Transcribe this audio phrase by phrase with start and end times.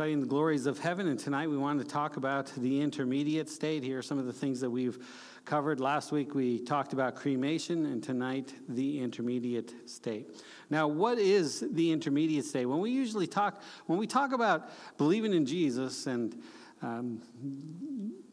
[0.00, 3.82] studying the glories of heaven, and tonight we want to talk about the intermediate state.
[3.82, 4.98] Here are some of the things that we've
[5.44, 5.78] covered.
[5.78, 10.42] Last week we talked about cremation, and tonight the intermediate state.
[10.70, 12.64] Now, what is the intermediate state?
[12.64, 16.34] When we usually talk, when we talk about believing in Jesus and
[16.80, 17.20] um,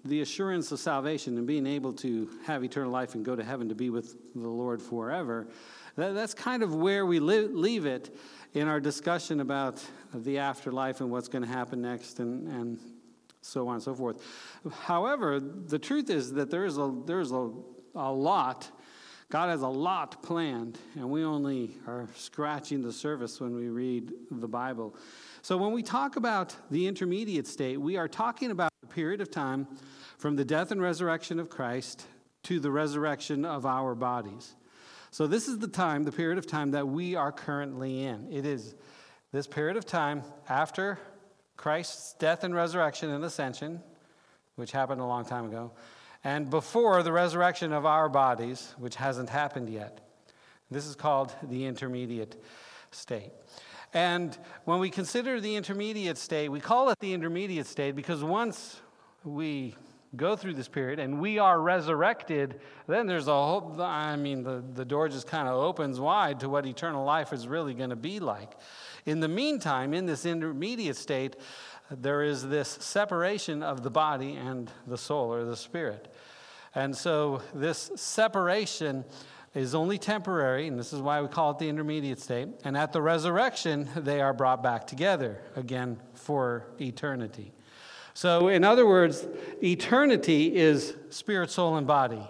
[0.06, 3.68] the assurance of salvation and being able to have eternal life and go to heaven
[3.68, 5.50] to be with the Lord forever,
[5.98, 8.16] that, that's kind of where we li- leave it
[8.54, 12.80] in our discussion about the afterlife and what's going to happen next and, and
[13.42, 14.22] so on and so forth.
[14.84, 17.52] However, the truth is that there is a, there's a,
[17.96, 18.70] a lot.
[19.30, 24.14] God has a lot planned, and we only are scratching the surface when we read
[24.32, 24.96] the Bible.
[25.42, 29.30] So, when we talk about the intermediate state, we are talking about a period of
[29.30, 29.68] time
[30.18, 32.06] from the death and resurrection of Christ
[32.44, 34.56] to the resurrection of our bodies.
[35.12, 38.32] So, this is the time, the period of time that we are currently in.
[38.32, 38.76] It is
[39.32, 40.98] this period of time after
[41.58, 43.82] Christ's death and resurrection and ascension,
[44.56, 45.72] which happened a long time ago,
[46.24, 50.00] and before the resurrection of our bodies, which hasn't happened yet.
[50.70, 52.42] This is called the intermediate
[52.92, 53.32] state.
[53.94, 58.82] And when we consider the intermediate state, we call it the intermediate state because once
[59.24, 59.76] we
[60.16, 64.64] go through this period and we are resurrected, then there's a whole, I mean, the,
[64.74, 67.96] the door just kind of opens wide to what eternal life is really going to
[67.96, 68.54] be like.
[69.08, 71.38] In the meantime, in this intermediate state,
[71.90, 76.14] there is this separation of the body and the soul or the spirit.
[76.76, 79.06] And so this separation
[79.56, 82.50] is only temporary, and this is why we call it the intermediate state.
[82.66, 87.54] And at the resurrection, they are brought back together again for eternity.
[88.14, 89.26] So, in other words,
[89.64, 92.28] eternity is spirit, soul, and body.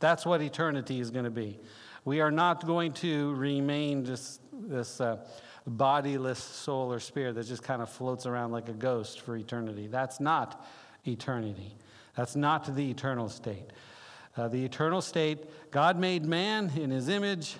[0.00, 1.58] That's what eternity is going to be.
[2.06, 5.18] We are not going to remain just this uh,
[5.68, 9.86] bodiless soul or spirit that just kind of floats around like a ghost for eternity.
[9.86, 10.66] That's not
[11.06, 11.76] eternity.
[12.16, 13.70] That's not the eternal state.
[14.36, 17.56] Uh, the eternal state, God made man in his image.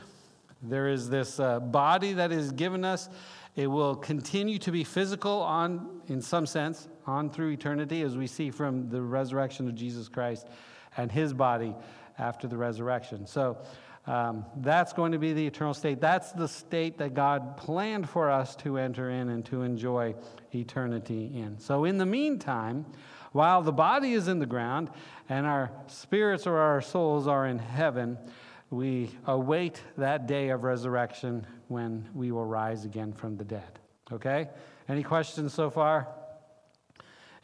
[0.62, 3.08] There is this uh, body that is given us.
[3.56, 8.26] It will continue to be physical on, in some sense, on through eternity, as we
[8.26, 10.47] see from the resurrection of Jesus Christ
[10.97, 11.74] and his body
[12.18, 13.26] after the resurrection.
[13.26, 13.58] So
[14.08, 16.00] um, that's going to be the eternal state.
[16.00, 20.14] That's the state that God planned for us to enter in and to enjoy
[20.54, 21.58] eternity in.
[21.58, 22.86] So, in the meantime,
[23.32, 24.88] while the body is in the ground
[25.28, 28.16] and our spirits or our souls are in heaven,
[28.70, 33.78] we await that day of resurrection when we will rise again from the dead.
[34.10, 34.48] Okay?
[34.88, 36.08] Any questions so far?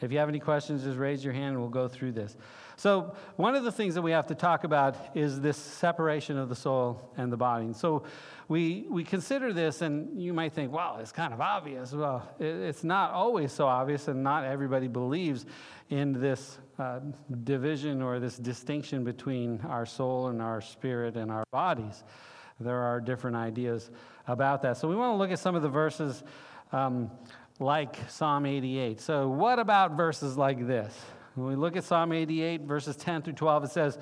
[0.00, 2.38] If you have any questions, just raise your hand and we'll go through this.
[2.76, 6.48] So, one of the things that we have to talk about is this separation of
[6.48, 7.66] the soul and the body.
[7.66, 8.02] And so,
[8.48, 11.92] we, we consider this, and you might think, well, it's kind of obvious.
[11.92, 15.46] Well, it, it's not always so obvious, and not everybody believes
[15.88, 17.00] in this uh,
[17.44, 22.02] division or this distinction between our soul and our spirit and our bodies.
[22.58, 23.90] There are different ideas
[24.26, 24.78] about that.
[24.78, 26.22] So, we want to look at some of the verses.
[26.72, 27.10] Um,
[27.60, 29.00] like Psalm 88.
[29.00, 30.92] So, what about verses like this?
[31.34, 33.98] When we look at Psalm 88, verses 10 through 12, it says,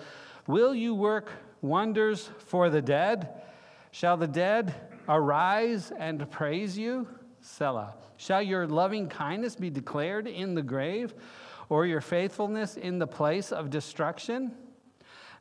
[0.47, 1.31] Will you work
[1.62, 3.43] wonders for the dead?
[3.91, 4.75] Shall the dead
[5.09, 7.09] arise and praise you?
[7.41, 7.94] Selah.
[8.19, 11.15] Shall your loving kindness be declared in the grave,
[11.70, 14.53] or your faithfulness in the place of destruction?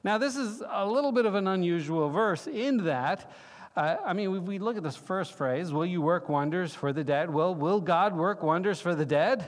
[0.04, 3.32] Now, this is a little bit of an unusual verse in that
[3.74, 6.92] uh, I mean, we, we look at this first phrase, will you work wonders for
[6.92, 7.30] the dead?
[7.30, 9.48] Well, will God work wonders for the dead?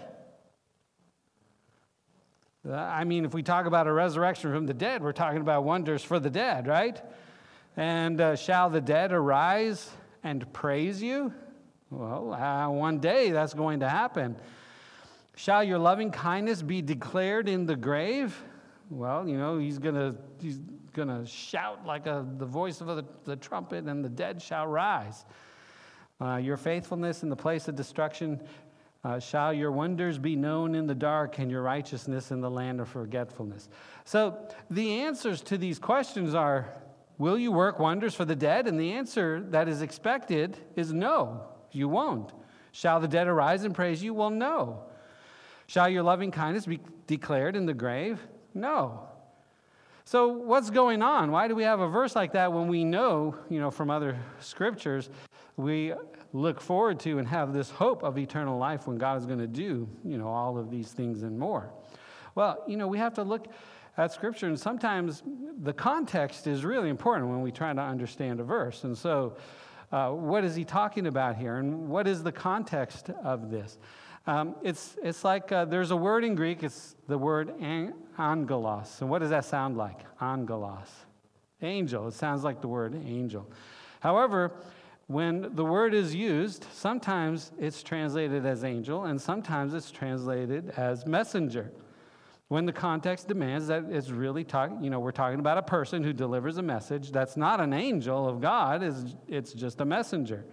[2.70, 6.02] I mean, if we talk about a resurrection from the dead, we're talking about wonders
[6.02, 7.02] for the dead, right?
[7.76, 9.90] And uh, shall the dead arise
[10.24, 11.34] and praise you?
[11.90, 14.38] Well, uh, one day that's going to happen.
[15.36, 18.42] Shall your loving kindness be declared in the grave?
[18.90, 20.60] Well, you know, he's going to he's
[20.96, 25.26] to shout like a, the voice of the, the, trumpet, and the dead shall rise.
[26.22, 28.40] Uh, your faithfulness in the place of destruction
[29.04, 32.80] uh, shall your wonders be known in the dark, and your righteousness in the land
[32.80, 33.68] of forgetfulness.
[34.06, 34.38] So,
[34.70, 36.70] the answers to these questions are
[37.18, 38.68] Will you work wonders for the dead?
[38.68, 42.32] And the answer that is expected is no, you won't.
[42.72, 44.14] Shall the dead arise and praise you?
[44.14, 44.84] Well, no.
[45.68, 48.20] Shall your loving kindness be declared in the grave?
[48.54, 49.08] No.
[50.06, 51.32] So, what's going on?
[51.32, 54.18] Why do we have a verse like that when we know, you know, from other
[54.40, 55.10] scriptures,
[55.58, 55.94] we
[56.32, 59.48] look forward to and have this hope of eternal life when God is going to
[59.48, 61.72] do, you know, all of these things and more?
[62.36, 63.48] Well, you know, we have to look
[63.98, 65.22] at scripture, and sometimes
[65.62, 68.84] the context is really important when we try to understand a verse.
[68.84, 69.38] And so,
[69.92, 73.78] uh, what is he talking about here, and what is the context of this?
[74.26, 78.98] Um, it's, it's like uh, there's a word in Greek, it's the word angelos.
[79.02, 80.00] And what does that sound like?
[80.20, 80.90] Angelos.
[81.62, 82.08] Angel.
[82.08, 83.50] It sounds like the word angel.
[84.00, 84.54] However,
[85.08, 91.06] when the word is used, sometimes it's translated as angel and sometimes it's translated as
[91.06, 91.72] messenger.
[92.48, 96.04] When the context demands that it's really talking, you know, we're talking about a person
[96.04, 100.46] who delivers a message that's not an angel of God, it's, it's just a messenger.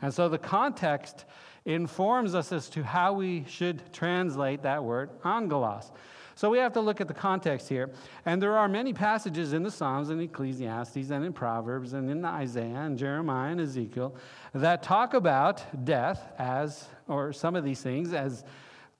[0.00, 1.24] And so the context
[1.64, 5.92] informs us as to how we should translate that word angelos.
[6.34, 7.90] So we have to look at the context here.
[8.24, 12.24] And there are many passages in the Psalms and Ecclesiastes and in Proverbs and in
[12.24, 14.16] Isaiah and Jeremiah and Ezekiel
[14.54, 18.44] that talk about death as, or some of these things, as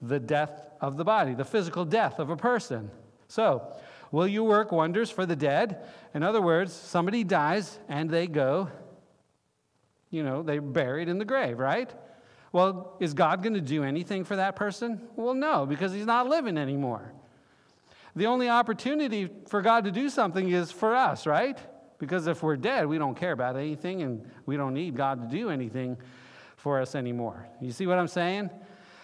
[0.01, 2.91] the death of the body, the physical death of a person.
[3.29, 3.73] So,
[4.11, 5.85] will you work wonders for the dead?
[6.15, 8.69] In other words, somebody dies and they go,
[10.11, 11.91] you know, they're buried in the grave, right?
[12.53, 15.01] Well, is God going to do anything for that person?
[15.17, 17.15] Well, no, because he's not living anymore.
[18.15, 21.59] The only opportunity for God to do something is for us, right?
[21.99, 25.37] Because if we're dead, we don't care about anything and we don't need God to
[25.37, 25.97] do anything
[26.57, 27.49] for us anymore.
[27.61, 28.51] You see what I'm saying?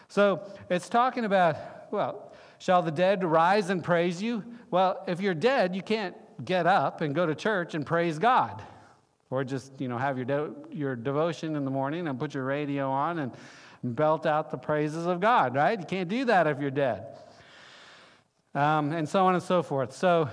[0.08, 1.56] So it's talking about,
[1.90, 4.44] well, shall the dead rise and praise you?
[4.70, 6.14] Well, if you're dead, you can't
[6.44, 8.62] get up and go to church and praise God.
[9.30, 12.44] Or just, you know, have your, de- your devotion in the morning and put your
[12.44, 13.32] radio on and
[13.82, 15.78] belt out the praises of God, right?
[15.78, 17.06] You can't do that if you're dead
[18.58, 19.94] um, and so on and so forth.
[19.94, 20.28] So,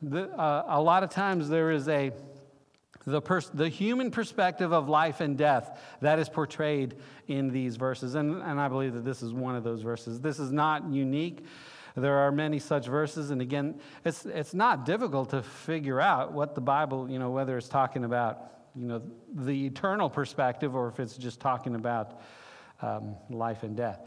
[0.00, 2.12] the, uh, a lot of times there is a
[3.04, 6.94] the, pers- the human perspective of life and death that is portrayed
[7.26, 8.14] in these verses.
[8.14, 10.20] And, and I believe that this is one of those verses.
[10.20, 11.44] This is not unique.
[11.96, 13.30] There are many such verses.
[13.30, 17.58] And again, it's, it's not difficult to figure out what the Bible, you know, whether
[17.58, 18.38] it's talking about,
[18.74, 19.02] you know,
[19.34, 22.22] the eternal perspective or if it's just talking about
[22.80, 24.00] um, life and death.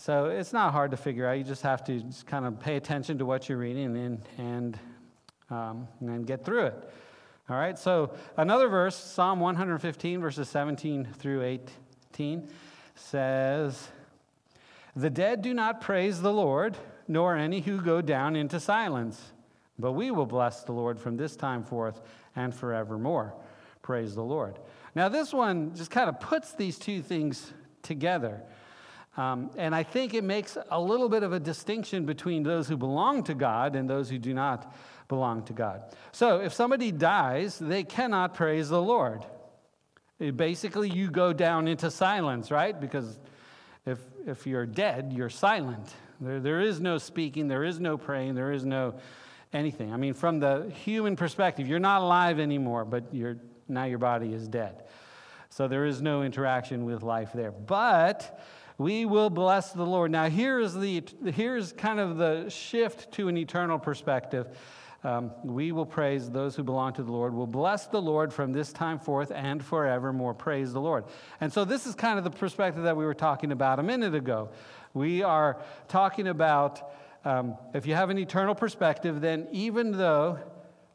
[0.00, 1.36] So it's not hard to figure out.
[1.36, 4.78] You just have to just kind of pay attention to what you're reading and, and,
[5.50, 6.90] um, and get through it.
[7.50, 11.60] All right, so another verse, Psalm 115, verses 17 through
[12.14, 12.48] 18,
[12.94, 13.88] says,
[14.96, 19.20] The dead do not praise the Lord, nor any who go down into silence.
[19.78, 22.00] But we will bless the Lord from this time forth
[22.34, 23.34] and forevermore.
[23.82, 24.60] Praise the Lord.
[24.94, 28.42] Now, this one just kind of puts these two things together.
[29.16, 32.76] Um, and I think it makes a little bit of a distinction between those who
[32.76, 34.74] belong to God and those who do not
[35.08, 35.82] belong to God.
[36.12, 39.26] So if somebody dies, they cannot praise the Lord.
[40.20, 42.78] It basically, you go down into silence, right?
[42.78, 43.18] Because
[43.84, 45.92] if, if you're dead, you're silent.
[46.20, 48.94] There, there is no speaking, there is no praying, there is no
[49.52, 49.92] anything.
[49.92, 54.32] I mean, from the human perspective, you're not alive anymore, but you're, now your body
[54.32, 54.84] is dead.
[55.48, 57.50] So there is no interaction with life there.
[57.50, 58.40] But
[58.80, 60.10] we will bless the Lord.
[60.10, 64.56] Now, here is the here's kind of the shift to an eternal perspective.
[65.04, 67.34] Um, we will praise those who belong to the Lord.
[67.34, 70.32] We'll bless the Lord from this time forth and forevermore.
[70.32, 71.04] Praise the Lord.
[71.42, 74.14] And so, this is kind of the perspective that we were talking about a minute
[74.14, 74.48] ago.
[74.94, 76.90] We are talking about
[77.26, 80.38] um, if you have an eternal perspective, then even though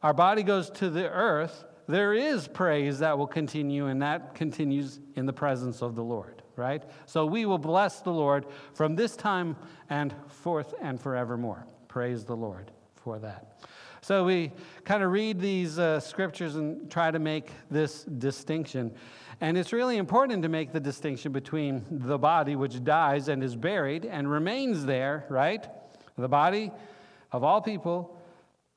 [0.02, 5.00] our body goes to the earth, there is praise that will continue, and that continues
[5.14, 6.84] in the presence of the Lord right?
[7.06, 9.56] So we will bless the Lord from this time
[9.90, 11.66] and forth and forevermore.
[11.88, 13.62] Praise the Lord for that.
[14.02, 14.52] So we
[14.84, 18.94] kind of read these uh, scriptures and try to make this distinction.
[19.42, 23.56] And it's really important to make the distinction between the body, which dies and is
[23.56, 25.66] buried and remains there, right?
[26.18, 26.72] The body
[27.32, 28.18] of all people,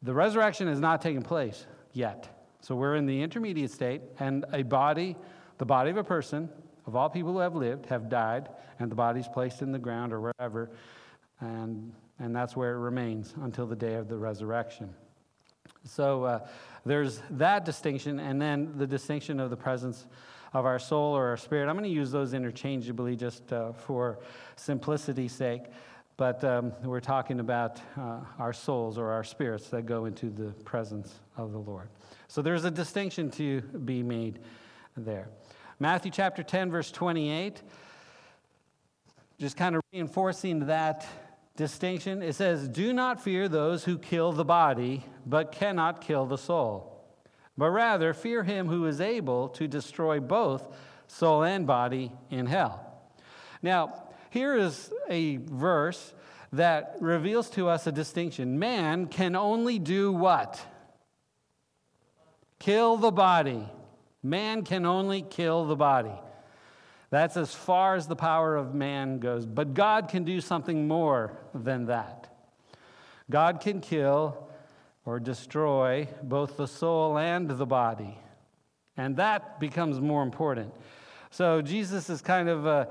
[0.02, 2.28] the resurrection has not taken place yet.
[2.60, 5.16] So we're in the intermediate state, and a body,
[5.58, 6.48] the body of a person,
[6.88, 10.10] of all people who have lived have died, and the body's placed in the ground
[10.10, 10.70] or wherever,
[11.40, 14.88] and, and that's where it remains until the day of the resurrection.
[15.84, 16.48] So uh,
[16.86, 20.06] there's that distinction, and then the distinction of the presence
[20.54, 21.68] of our soul or our spirit.
[21.68, 24.18] I'm going to use those interchangeably just uh, for
[24.56, 25.64] simplicity's sake,
[26.16, 30.52] but um, we're talking about uh, our souls or our spirits that go into the
[30.64, 31.90] presence of the Lord.
[32.28, 34.38] So there's a distinction to be made
[34.96, 35.28] there.
[35.80, 37.62] Matthew chapter 10, verse 28,
[39.38, 41.06] just kind of reinforcing that
[41.54, 42.20] distinction.
[42.20, 47.06] It says, Do not fear those who kill the body, but cannot kill the soul,
[47.56, 50.66] but rather fear him who is able to destroy both
[51.06, 52.84] soul and body in hell.
[53.62, 56.12] Now, here is a verse
[56.52, 58.58] that reveals to us a distinction.
[58.58, 60.60] Man can only do what?
[62.58, 63.68] Kill the body.
[64.22, 66.18] Man can only kill the body.
[67.10, 69.46] That's as far as the power of man goes.
[69.46, 72.28] But God can do something more than that.
[73.30, 74.48] God can kill
[75.04, 78.18] or destroy both the soul and the body.
[78.96, 80.74] And that becomes more important.
[81.30, 82.86] So Jesus is kind of uh,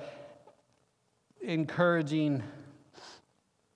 [1.42, 2.44] encouraging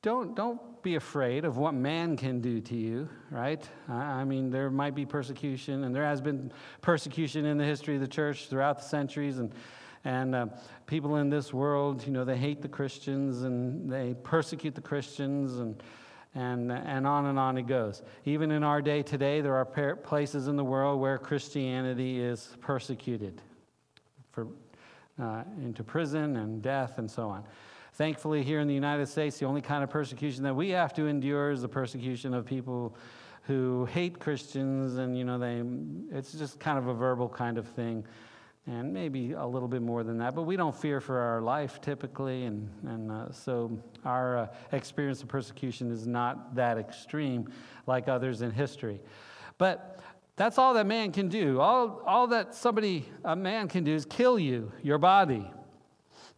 [0.02, 3.68] don't, don't be afraid of what man can do to you, right?
[3.88, 8.02] I mean, there might be persecution, and there has been persecution in the history of
[8.02, 9.54] the church throughout the centuries, and
[10.04, 10.48] and uh,
[10.88, 15.60] people in this world, you know, they hate the Christians and they persecute the Christians
[15.60, 15.82] and,
[16.34, 18.02] and, and on and on it goes.
[18.26, 23.42] Even in our day today, there are places in the world where Christianity is persecuted
[24.32, 24.48] for,
[25.22, 27.44] uh, into prison and death and so on.
[28.02, 31.06] Thankfully, here in the United States, the only kind of persecution that we have to
[31.06, 32.96] endure is the persecution of people
[33.44, 35.62] who hate Christians, and you know, they,
[36.10, 38.04] it's just kind of a verbal kind of thing
[38.66, 40.34] and maybe a little bit more than that.
[40.34, 45.22] But we don't fear for our life typically, and, and uh, so our uh, experience
[45.22, 47.50] of persecution is not that extreme
[47.86, 49.00] like others in history.
[49.60, 50.00] But
[50.38, 51.60] that's all that man can do.
[51.60, 55.52] All, all that somebody, a man can do is kill you, your body.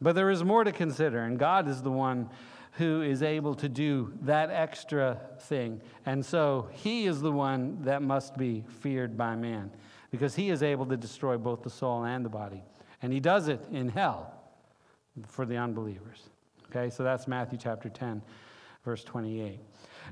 [0.04, 2.30] But there is more to consider, and God is the one
[2.74, 5.80] who is able to do that extra thing.
[6.06, 9.72] And so he is the one that must be feared by man
[10.12, 12.64] because he is able to destroy both the soul and the body.
[13.02, 14.34] And he does it in hell
[15.28, 16.24] for the unbelievers.
[16.70, 18.22] Okay, so that's Matthew chapter 10,
[18.84, 19.60] verse 28.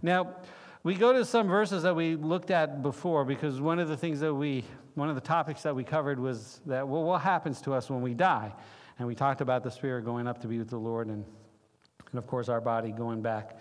[0.02, 0.36] Now,
[0.84, 4.22] we go to some verses that we looked at before because one of the things
[4.22, 4.64] that we,
[4.96, 8.02] one of the topics that we covered was that, well, what happens to us when
[8.02, 8.54] we die?
[9.02, 11.26] And we talked about the spirit going up to be with the Lord and,
[12.12, 13.60] and of course, our body going back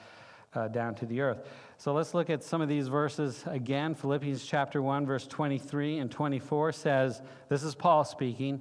[0.54, 1.48] uh, down to the earth.
[1.78, 3.94] So let's look at some of these verses again.
[3.94, 8.60] Philippians chapter 1, verse 23 and 24 says, This is Paul speaking.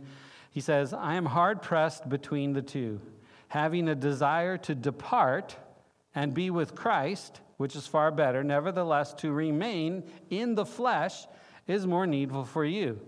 [0.52, 3.02] He says, I am hard pressed between the two,
[3.50, 5.58] having a desire to depart
[6.16, 8.42] and be with Christ, which is far better.
[8.42, 11.26] Nevertheless, to remain in the flesh
[11.68, 13.02] is more needful for you.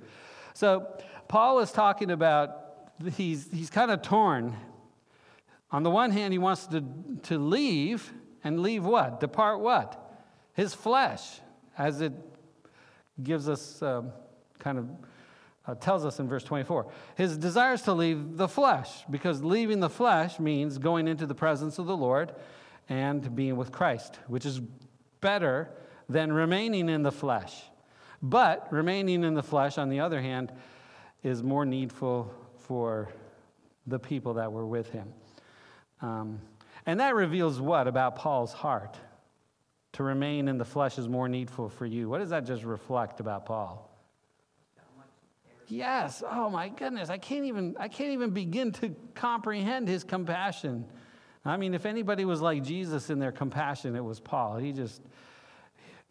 [0.56, 0.94] So
[1.30, 2.71] Paul is talking about,
[3.16, 4.56] he's, he's kind of torn.
[5.72, 6.84] On the one hand, he wants to,
[7.24, 8.12] to leave
[8.44, 9.20] and leave what?
[9.20, 9.98] Depart what?
[10.54, 11.40] His flesh,
[11.78, 12.14] as it
[13.22, 14.12] gives us um,
[14.60, 14.90] kind of
[15.68, 16.88] uh, tells us in verse 24.
[17.16, 21.78] His desires to leave the flesh, because leaving the flesh means going into the presence
[21.78, 22.34] of the Lord
[22.90, 24.60] and being with Christ, which is
[25.22, 25.70] better
[26.10, 27.64] than remaining in the flesh.
[28.22, 30.52] But remaining in the flesh, on the other hand,
[31.24, 32.34] is more needful
[32.72, 33.10] for
[33.86, 35.10] the people that were with him.
[36.02, 36.40] Um,
[36.86, 38.96] and that reveals what about Paul's heart?
[39.96, 42.08] To remain in the flesh is more needful for you.
[42.08, 43.94] What does that just reflect about Paul?
[45.68, 46.24] Yes.
[46.26, 47.10] Oh my goodness.
[47.10, 50.86] I can't even I can't even begin to comprehend his compassion.
[51.44, 54.56] I mean, if anybody was like Jesus in their compassion, it was Paul.
[54.56, 55.02] He just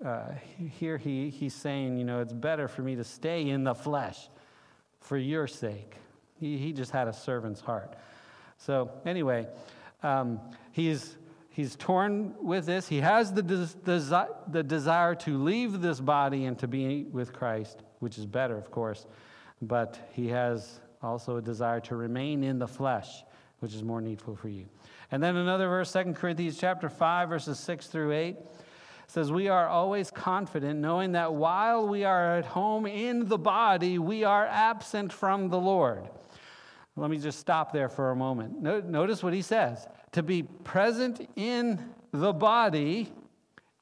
[0.04, 3.74] uh, here he, he's saying, you know, it's better for me to stay in the
[3.74, 4.28] flesh
[5.00, 5.96] for your sake.
[6.40, 7.94] He, he just had a servant's heart.
[8.56, 9.46] So, anyway,
[10.02, 10.40] um,
[10.72, 11.16] he's,
[11.50, 12.88] he's torn with this.
[12.88, 17.82] He has the, des- the desire to leave this body and to be with Christ,
[17.98, 19.06] which is better, of course.
[19.62, 23.22] But he has also a desire to remain in the flesh,
[23.60, 24.66] which is more needful for you.
[25.10, 28.36] And then another verse, 2 Corinthians chapter 5, verses 6 through 8
[29.08, 33.98] says, We are always confident, knowing that while we are at home in the body,
[33.98, 36.08] we are absent from the Lord.
[37.00, 38.60] Let me just stop there for a moment.
[38.60, 43.10] Notice what he says to be present in the body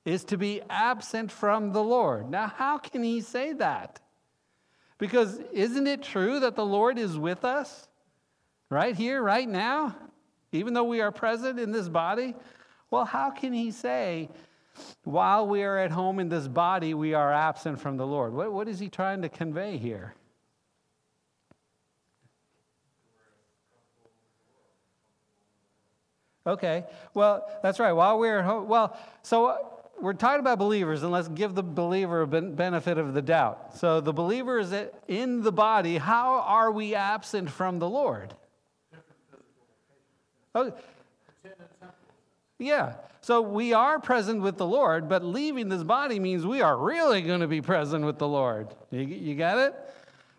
[0.05, 2.31] is to be absent from the Lord.
[2.31, 4.01] Now, how can he say that?
[4.99, 7.89] Because isn't it true that the Lord is with us
[8.71, 9.97] right here, right now,
[10.53, 12.37] even though we are present in this body?
[12.89, 14.31] Well, how can he say,
[15.03, 18.33] while we are at home in this body, we are absent from the Lord?
[18.33, 20.15] What, what is he trying to convey here?
[26.49, 27.93] Okay, well, that's right.
[27.93, 32.27] While we're home, well, so we're talking about believers, and let's give the believer a
[32.27, 33.77] benefit of the doubt.
[33.77, 34.73] So the believer is
[35.09, 35.99] in the body.
[35.99, 38.33] How are we absent from the Lord?
[40.55, 40.73] Oh,
[42.59, 42.95] yeah.
[43.21, 47.21] So we are present with the Lord, but leaving this body means we are really
[47.21, 48.75] going to be present with the Lord.
[48.91, 49.75] You, you got it?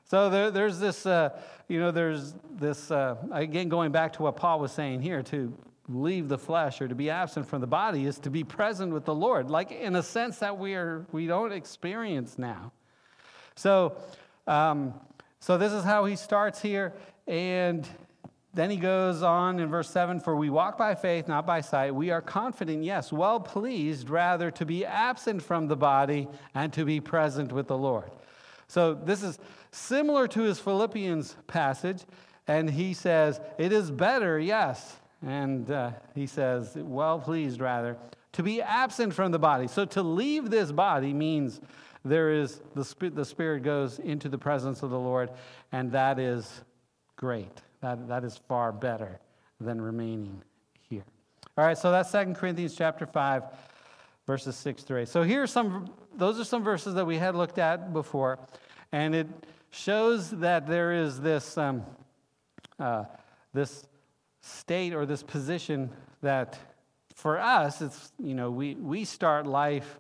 [0.05, 4.37] So there, there's this, uh, you know, there's this, uh, again, going back to what
[4.37, 5.55] Paul was saying here, too
[5.89, 9.05] leave the flesh or to be absent from the body is to be present with
[9.05, 12.72] the Lord, like in a sense that we are we don't experience now.
[13.55, 13.98] So,
[14.48, 14.93] um,
[15.39, 16.93] so this is how he starts here,
[17.27, 17.88] and
[18.53, 21.93] then he goes on in verse 7 For we walk by faith, not by sight.
[21.93, 26.86] We are confident, yes, well pleased, rather to be absent from the body and to
[26.86, 28.12] be present with the Lord.
[28.67, 29.39] So this is
[29.72, 32.03] similar to his Philippians passage.
[32.48, 34.98] And he says, It is better, yes.
[35.25, 37.97] And uh, he says, Well pleased, rather,
[38.33, 39.67] to be absent from the body.
[39.67, 41.59] So to leave this body means
[42.05, 45.31] there is the, the spirit goes into the presence of the Lord,
[45.71, 46.63] and that is
[47.15, 47.61] great.
[47.81, 49.19] That, that is far better
[49.59, 50.41] than remaining
[50.89, 51.03] here.
[51.57, 53.43] All right, so that's 2 Corinthians chapter 5,
[54.25, 55.07] verses 6 through 8.
[55.09, 58.39] So here are some, those are some verses that we had looked at before,
[58.91, 59.27] and it
[59.71, 61.83] shows that there is this, um,
[62.79, 63.03] uh,
[63.53, 63.85] this
[64.41, 65.89] state or this position
[66.22, 66.58] that
[67.15, 70.00] for us, it's, you know, we, we start life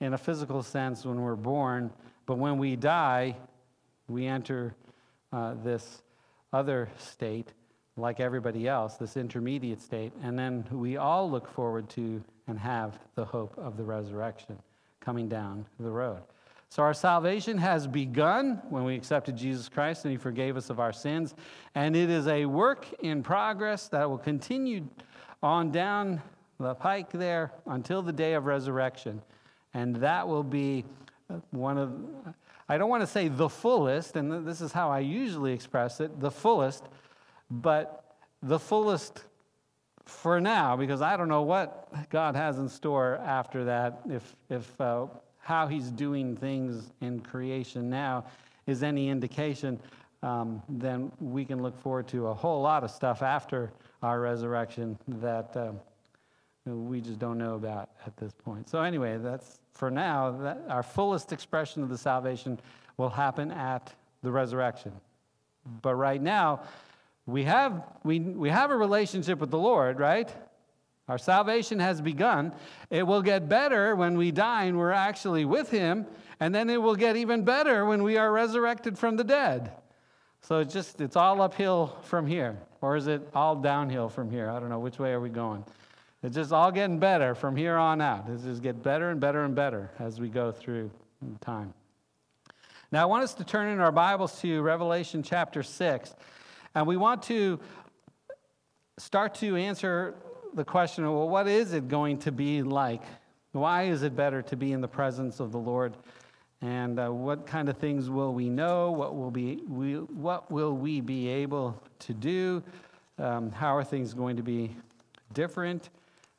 [0.00, 1.90] in a physical sense when we're born,
[2.26, 3.36] but when we die,
[4.08, 4.74] we enter
[5.32, 6.02] uh, this
[6.52, 7.52] other state
[7.96, 12.98] like everybody else, this intermediate state, and then we all look forward to and have
[13.14, 14.56] the hope of the resurrection
[15.00, 16.22] coming down the road.
[16.70, 20.78] So our salvation has begun when we accepted Jesus Christ and He forgave us of
[20.78, 21.34] our sins,
[21.74, 24.86] and it is a work in progress that will continue
[25.42, 26.20] on down
[26.60, 29.22] the pike there until the day of resurrection.
[29.74, 30.84] And that will be
[31.50, 31.92] one of
[32.70, 36.20] I don't want to say the fullest, and this is how I usually express it
[36.20, 36.84] the fullest,
[37.50, 39.24] but the fullest
[40.04, 44.78] for now, because I don't know what God has in store after that, if, if
[44.80, 45.06] uh,
[45.48, 48.26] how He's doing things in creation now
[48.66, 49.80] is any indication,
[50.22, 54.98] um, then we can look forward to a whole lot of stuff after our resurrection
[55.08, 55.72] that uh,
[56.66, 58.68] we just don't know about at this point.
[58.68, 62.60] So, anyway, that's for now, that our fullest expression of the salvation
[62.98, 64.92] will happen at the resurrection.
[65.80, 66.60] But right now,
[67.24, 70.30] we have, we, we have a relationship with the Lord, right?
[71.08, 72.52] Our salvation has begun.
[72.90, 76.06] It will get better when we die and we're actually with Him,
[76.38, 79.72] and then it will get even better when we are resurrected from the dead.
[80.42, 82.58] So it's just, it's all uphill from here.
[82.80, 84.48] Or is it all downhill from here?
[84.50, 84.78] I don't know.
[84.78, 85.64] Which way are we going?
[86.22, 88.28] It's just all getting better from here on out.
[88.28, 90.90] It just get better and better and better as we go through
[91.40, 91.74] time.
[92.90, 96.14] Now, I want us to turn in our Bibles to Revelation chapter 6,
[96.74, 97.60] and we want to
[98.98, 100.14] start to answer
[100.54, 103.02] the question of, well, what is it going to be like?
[103.52, 105.94] Why is it better to be in the presence of the Lord?
[106.60, 108.90] And uh, what kind of things will we know?
[108.90, 112.62] What will, be, we, what will we be able to do?
[113.18, 114.74] Um, how are things going to be
[115.32, 115.90] different?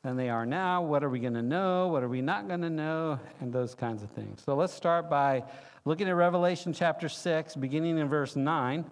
[0.02, 0.82] than they are now.
[0.82, 1.88] What are we going to know?
[1.88, 3.20] What are we not going to know?
[3.40, 4.42] And those kinds of things.
[4.44, 5.44] So let's start by
[5.84, 8.84] looking at Revelation chapter 6, beginning in verse 9.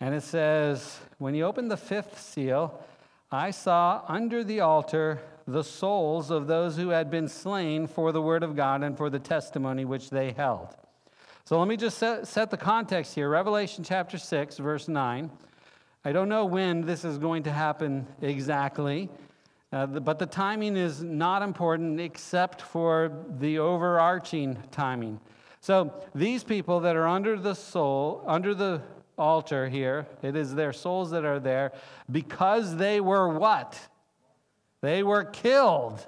[0.00, 2.84] And it says, When he opened the fifth seal,
[3.32, 8.20] I saw under the altar the souls of those who had been slain for the
[8.20, 10.76] word of God and for the testimony which they held.
[11.46, 13.30] So let me just set, set the context here.
[13.30, 15.30] Revelation chapter 6, verse 9.
[16.04, 19.08] I don't know when this is going to happen exactly.
[19.72, 25.18] Uh, but the timing is not important except for the overarching timing.
[25.60, 28.82] So these people that are under the soul, under the
[29.22, 31.72] altar here, it is their souls that are there
[32.10, 33.78] because they were what?
[34.80, 36.04] They were killed.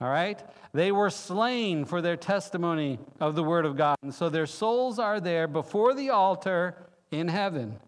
[0.00, 0.42] All right?
[0.72, 3.96] They were slain for their testimony of the Word of God.
[4.02, 6.74] And so their souls are there before the altar
[7.10, 7.78] in heaven.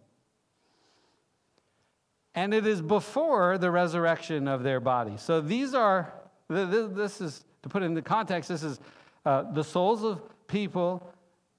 [2.35, 5.16] And it is before the resurrection of their body.
[5.16, 6.12] So these are,
[6.48, 8.79] this is, to put it into context, this is
[9.25, 11.11] uh, the souls of people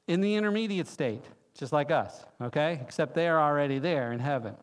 [0.08, 1.24] in the intermediate state,
[1.58, 2.80] just like us, okay?
[2.82, 4.56] Except they are already there in heaven.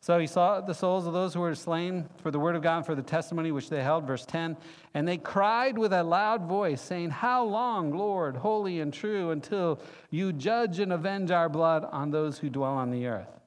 [0.00, 2.76] So he saw the souls of those who were slain for the word of God
[2.76, 4.54] and for the testimony which they held, verse 10.
[4.92, 9.80] And they cried with a loud voice, saying, How long, Lord, holy and true, until
[10.10, 13.40] you judge and avenge our blood on those who dwell on the earth?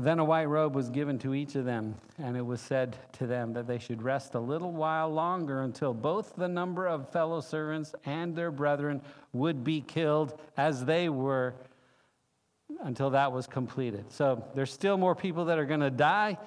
[0.00, 3.26] Then a white robe was given to each of them, and it was said to
[3.26, 7.40] them that they should rest a little while longer until both the number of fellow
[7.40, 11.52] servants and their brethren would be killed as they were
[12.82, 14.04] until that was completed.
[14.12, 16.38] So there's still more people that are going to die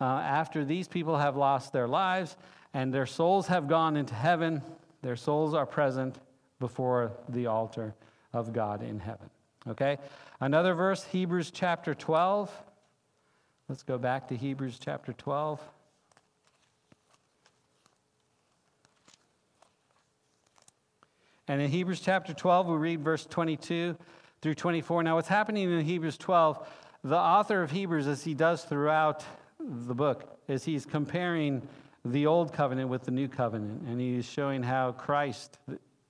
[0.00, 2.36] uh, after these people have lost their lives
[2.72, 4.62] and their souls have gone into heaven.
[5.02, 6.20] Their souls are present
[6.60, 7.96] before the altar
[8.32, 9.28] of God in heaven.
[9.66, 9.98] Okay?
[10.40, 12.48] Another verse, Hebrews chapter 12.
[13.72, 15.58] Let's go back to Hebrews chapter 12.
[21.48, 23.96] And in Hebrews chapter 12, we read verse 22
[24.42, 25.04] through 24.
[25.04, 26.68] Now, what's happening in Hebrews 12,
[27.02, 29.24] the author of Hebrews, as he does throughout
[29.58, 31.66] the book, is he's comparing
[32.04, 35.56] the old covenant with the new covenant, and he's showing how Christ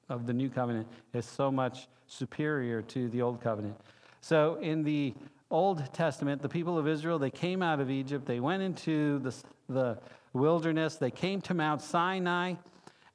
[0.09, 3.77] of the new covenant is so much superior to the old covenant.
[4.20, 5.14] So, in the
[5.53, 9.35] Old Testament, the people of Israel, they came out of Egypt, they went into the,
[9.69, 9.99] the
[10.33, 12.55] wilderness, they came to Mount Sinai,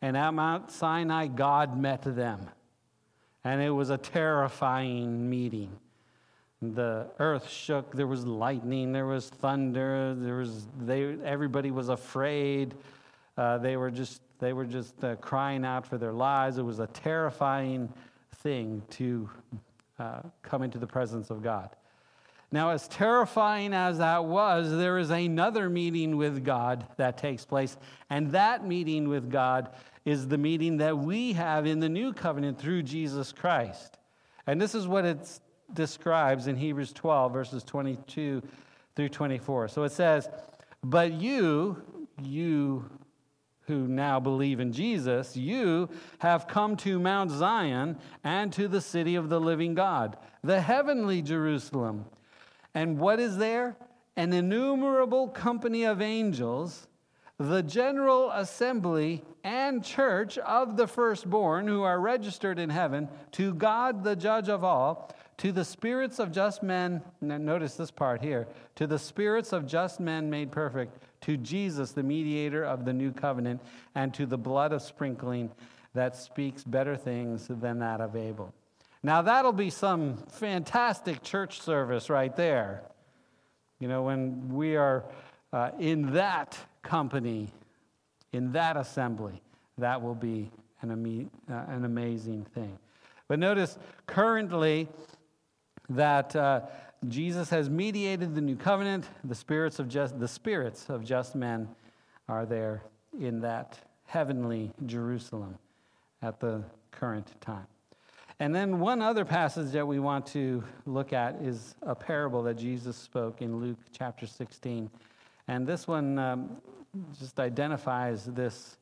[0.04, 2.48] and at Mount Sinai, God met them.
[3.44, 5.72] And it was a terrifying meeting.
[6.62, 12.76] The earth shook, there was lightning, there was thunder, there was, they, everybody was afraid.
[13.36, 16.60] Uh, they were just, they were just uh, crying out for their lives.
[16.60, 17.92] It was a terrifying
[18.38, 19.30] thing to
[19.98, 21.76] uh, come into the presence of God.
[22.52, 27.76] Now, as terrifying as that was, there is another meeting with God that takes place.
[28.10, 29.70] And that meeting with God
[30.06, 33.98] is the meeting that we have in the new covenant through Jesus Christ.
[34.46, 35.40] And this is what it
[35.74, 38.42] describes in Hebrews 12, verses 22
[38.96, 39.68] through 24.
[39.68, 40.30] So it says,
[40.82, 41.82] But you,
[42.24, 42.90] you
[43.64, 49.16] who now believe in Jesus, you have come to Mount Zion and to the city
[49.16, 52.06] of the living God, the heavenly Jerusalem
[52.74, 53.76] and what is there?
[54.16, 56.88] An innumerable company of angels,
[57.38, 64.04] the general assembly and church of the firstborn who are registered in heaven, to God
[64.04, 68.88] the judge of all, to the spirits of just men, notice this part here, to
[68.88, 73.62] the spirits of just men made perfect, to Jesus, the mediator of the new covenant,
[73.94, 75.52] and to the blood of sprinkling
[75.94, 78.54] that speaks better things than that of Abel.
[79.04, 82.84] Now, that'll be some fantastic church service right there.
[83.80, 85.06] You know, when we are
[85.54, 87.50] uh, in that company,
[88.34, 89.42] in that assembly,
[89.78, 90.50] that will be
[90.82, 92.78] an, uh, an amazing thing.
[93.28, 94.88] But notice currently
[95.90, 96.62] that uh,
[97.08, 99.06] Jesus has mediated the new covenant.
[99.24, 101.70] The spirits of just the spirits of just men
[102.28, 102.84] are there
[103.20, 105.58] in that heavenly Jerusalem
[106.22, 107.68] at the current time.
[108.40, 112.56] And then one other passage that we want to look at is a parable that
[112.56, 114.90] Jesus spoke in Luke chapter 16.
[115.48, 116.58] And this one um,
[117.18, 118.78] just identifies this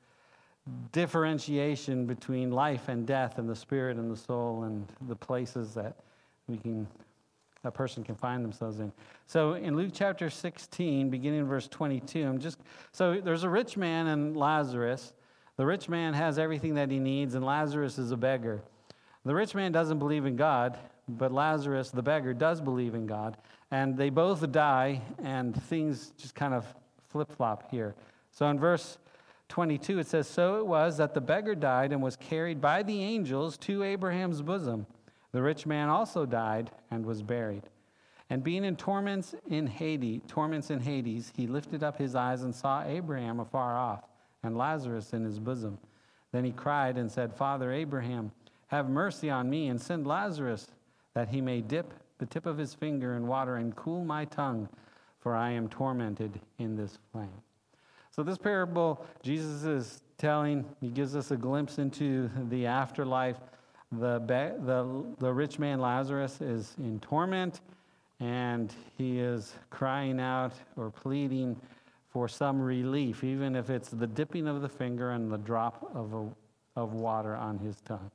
[0.91, 5.95] differentiation between life and death and the spirit and the soul and the places that
[6.47, 6.87] we can
[7.63, 8.91] a person can find themselves in.
[9.25, 12.59] So in Luke chapter 16, beginning in verse 22, I'm just
[12.91, 15.13] so there's a rich man and Lazarus.
[15.57, 18.61] The rich man has everything that he needs, and Lazarus is a beggar.
[19.25, 23.37] The rich man doesn't believe in God, but Lazarus, the beggar, does believe in God.
[23.71, 26.65] And they both die, and things just kind of
[27.09, 27.95] flip flop here.
[28.31, 28.99] So in verse
[29.49, 33.01] 22, it says, So it was that the beggar died and was carried by the
[33.01, 34.85] angels to Abraham's bosom.
[35.31, 37.63] The rich man also died and was buried.
[38.29, 42.53] And being in torments in Hades, torments in Hades, he lifted up his eyes and
[42.53, 44.03] saw Abraham afar off,
[44.43, 45.77] and Lazarus in his bosom.
[46.31, 48.31] Then he cried and said, Father Abraham,
[48.67, 50.67] have mercy on me and send Lazarus
[51.13, 54.69] that he may dip the tip of his finger in water and cool my tongue,
[55.19, 57.41] for I am tormented in this flame.
[58.11, 63.37] So, this parable, Jesus is telling, he gives us a glimpse into the afterlife.
[63.91, 67.61] The, the, the rich man Lazarus is in torment,
[68.19, 71.59] and he is crying out or pleading
[72.09, 76.13] for some relief, even if it's the dipping of the finger and the drop of,
[76.13, 78.11] a, of water on his tongue.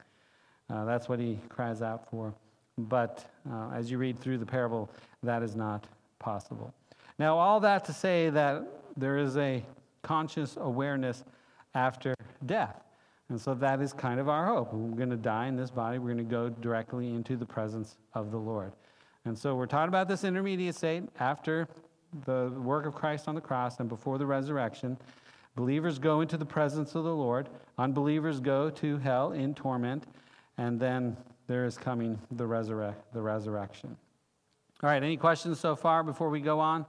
[0.70, 2.32] Uh, that's what he cries out for.
[2.78, 4.90] But uh, as you read through the parable,
[5.22, 5.86] that is not
[6.18, 6.72] possible.
[7.18, 8.62] Now, all that to say that
[8.96, 9.62] there is a
[10.02, 11.24] conscious awareness
[11.74, 12.14] after
[12.46, 12.82] death.
[13.28, 14.72] And so that is kind of our hope.
[14.72, 17.96] We're going to die in this body, we're going to go directly into the presence
[18.14, 18.72] of the Lord.
[19.24, 21.68] And so we're talking about this intermediate state after
[22.24, 24.96] the work of Christ on the cross and before the resurrection.
[25.54, 30.06] Believers go into the presence of the Lord, unbelievers go to hell in torment
[30.60, 33.96] and then there is coming the, resurre- the resurrection.
[34.82, 36.84] All right, any questions so far before we go on?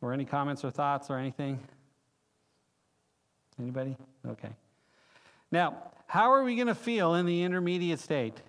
[0.00, 1.60] Or any comments or thoughts or anything?
[3.60, 3.96] Anybody?
[4.28, 4.48] Okay.
[5.52, 5.76] Now,
[6.08, 8.42] how are we going to feel in the intermediate state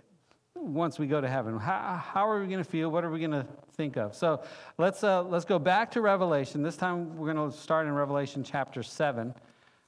[0.55, 1.59] once we go to heaven?
[1.59, 2.89] How, how are we going to feel?
[2.89, 3.45] What are we going to
[3.75, 4.15] think of?
[4.15, 4.41] So
[4.79, 6.63] let's, uh, let's go back to Revelation.
[6.63, 9.35] This time we're going to start in Revelation chapter 7.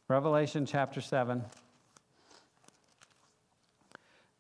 [0.10, 1.44] Revelation chapter 7.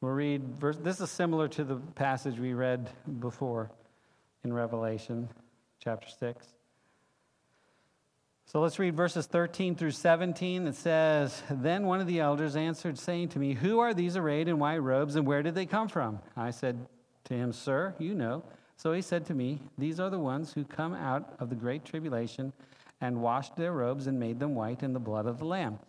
[0.03, 2.89] We'll read, verse, this is similar to the passage we read
[3.21, 3.71] before
[4.43, 5.29] in Revelation
[5.81, 6.45] chapter 6.
[8.45, 10.67] So let's read verses 13 through 17.
[10.67, 14.49] It says, Then one of the elders answered, saying to me, Who are these arrayed
[14.49, 16.19] in white robes, and where did they come from?
[16.35, 16.85] I said
[17.23, 18.43] to him, Sir, you know.
[18.75, 21.85] So he said to me, These are the ones who come out of the great
[21.85, 22.51] tribulation
[22.99, 25.79] and washed their robes and made them white in the blood of the Lamb.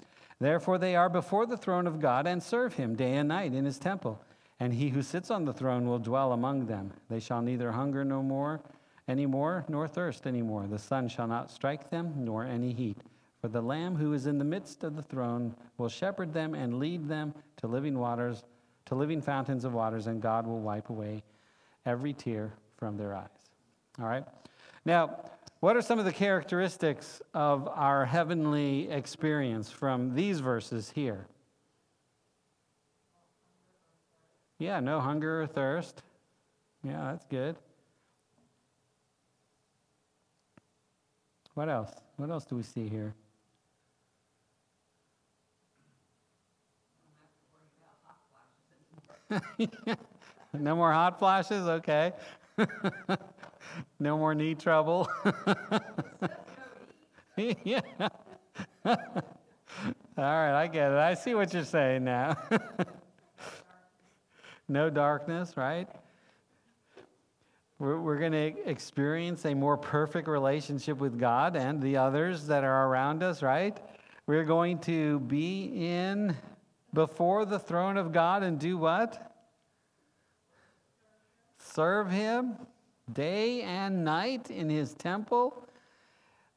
[0.44, 3.64] Therefore they are before the throne of God and serve him day and night in
[3.64, 4.20] his temple.
[4.60, 6.92] And he who sits on the throne will dwell among them.
[7.08, 8.60] They shall neither hunger no more
[9.08, 10.66] any more, nor thirst any more.
[10.66, 12.98] The sun shall not strike them, nor any heat.
[13.40, 16.78] For the Lamb who is in the midst of the throne will shepherd them and
[16.78, 18.44] lead them to living waters,
[18.84, 21.24] to living fountains of waters, and God will wipe away
[21.86, 23.30] every tear from their eyes.
[23.98, 24.26] All right?
[24.84, 25.24] Now,
[25.64, 31.26] what are some of the characteristics of our heavenly experience from these verses here?
[34.58, 36.02] Yeah, no hunger or thirst.
[36.82, 37.56] Yeah, that's good.
[41.54, 41.92] What else?
[42.18, 43.14] What else do we see here?
[50.52, 51.66] no more hot flashes?
[51.66, 52.12] Okay.
[53.98, 55.08] no more knee trouble?
[57.36, 57.80] yeah.
[58.86, 58.94] All
[60.16, 60.98] right, I get it.
[60.98, 62.36] I see what you're saying now.
[64.68, 65.88] no darkness, right?
[67.78, 72.62] We're, we're going to experience a more perfect relationship with God and the others that
[72.62, 73.76] are around us, right?
[74.26, 76.36] We're going to be in
[76.92, 79.32] before the throne of God and do what?
[81.58, 82.56] Serve Him
[83.12, 85.66] day and night in His temple.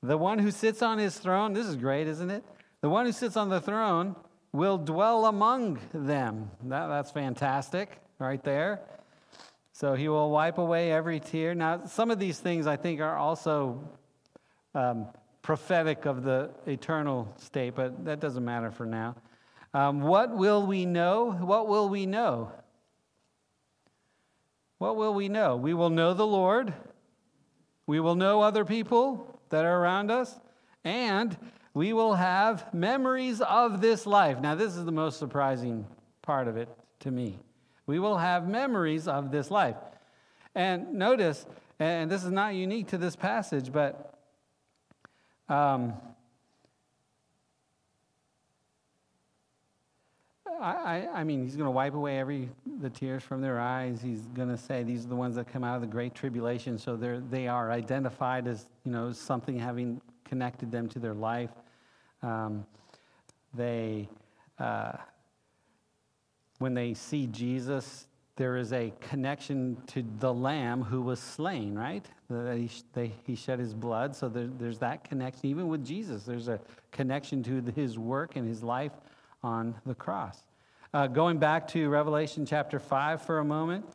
[0.04, 2.44] The one who sits on His throne, this is great, isn't it?
[2.82, 4.16] The one who sits on the throne
[4.52, 6.50] will dwell among them.
[6.64, 8.82] That, that's fantastic right there.
[9.74, 11.54] So he will wipe away every tear.
[11.54, 13.88] Now, some of these things I think are also
[14.74, 15.08] um,
[15.44, 19.16] prophetic of the eternal state, but that doesn't matter for now.
[19.74, 21.32] Um, what will we know?
[21.32, 22.52] What will we know?
[24.78, 25.56] What will we know?
[25.56, 26.74] We will know the Lord.
[27.88, 30.40] We will know other people that are around us.
[30.84, 31.36] And
[31.74, 34.40] we will have memories of this life.
[34.40, 35.86] Now, this is the most surprising
[36.22, 36.70] part of it
[37.02, 37.40] to me.
[37.86, 39.78] We will have memories of this life.
[40.54, 41.46] And notice,
[41.80, 44.20] and this is not unique to this passage, but
[45.50, 45.94] um,
[50.60, 54.02] I, I, mean, he's going to wipe away every the tears from their eyes.
[54.02, 56.78] He's going to say these are the ones that come out of the great tribulation,
[56.78, 61.52] so they're they are identified as you know something having connected them to their life.
[62.24, 62.66] Um,
[63.54, 64.10] they
[64.60, 64.94] uh,
[66.60, 72.06] when they see Jesus, there is a connection to the Lamb who was slain, right?
[72.30, 75.50] He, they, he shed his blood, so there, there's that connection.
[75.50, 76.60] Even with Jesus, there's a
[76.92, 78.92] connection to his work and his life
[79.48, 80.44] on the cross.
[80.94, 83.86] Uh, going back to Revelation chapter 5 for a moment,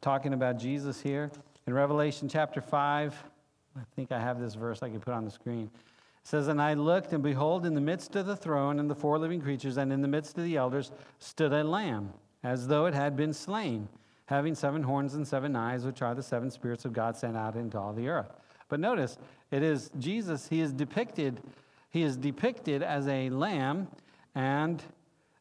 [0.00, 1.30] talking about Jesus here.
[1.66, 3.24] In Revelation chapter 5,
[3.76, 5.70] I think I have this verse I can put on the screen
[6.22, 9.18] says, And I looked, and behold, in the midst of the throne and the four
[9.18, 12.12] living creatures, and in the midst of the elders, stood a lamb,
[12.44, 13.88] as though it had been slain,
[14.26, 17.56] having seven horns and seven eyes, which are the seven spirits of God sent out
[17.56, 18.32] into all the earth.
[18.68, 19.18] But notice,
[19.50, 21.40] it is Jesus, he is depicted,
[21.90, 23.88] he is depicted as a lamb
[24.34, 24.82] and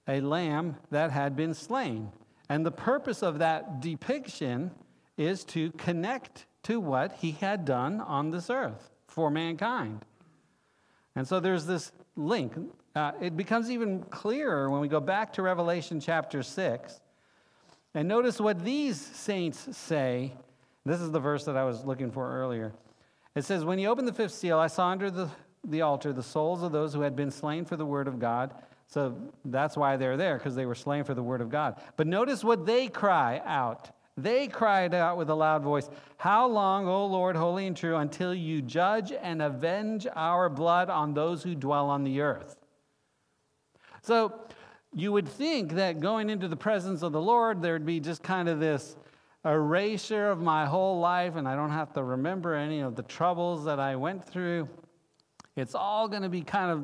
[0.08, 2.12] a lamb that had been slain.
[2.50, 4.72] And the purpose of that depiction
[5.18, 10.06] is to connect to what he had done on this earth for mankind.
[11.16, 12.54] And so there's this link.
[12.96, 17.00] Uh, it becomes even clearer when we go back to Revelation chapter 6.
[17.94, 20.34] And notice what these saints say.
[20.86, 22.74] This is the verse that I was looking for earlier.
[23.36, 25.30] It says, When he opened the fifth seal, I saw under the,
[25.64, 28.54] the altar the souls of those who had been slain for the word of God.
[28.92, 31.82] So that's why they're there, because they were slain for the word of God.
[31.96, 33.90] But notice what they cry out.
[34.18, 38.34] They cried out with a loud voice, How long, O Lord, holy and true, until
[38.34, 42.58] you judge and avenge our blood on those who dwell on the earth?
[44.02, 44.34] So
[44.94, 48.50] you would think that going into the presence of the Lord, there'd be just kind
[48.50, 48.98] of this
[49.46, 53.64] erasure of my whole life, and I don't have to remember any of the troubles
[53.64, 54.68] that I went through.
[55.56, 56.84] It's all going to be kind of